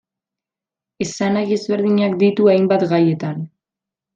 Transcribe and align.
Esanahi 1.05 1.53
ezberdinak 1.57 2.17
ditu 2.25 2.51
hainbat 2.55 2.87
gaietan. 2.95 3.49